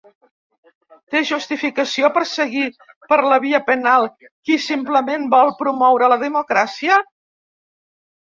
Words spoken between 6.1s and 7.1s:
la democràcia?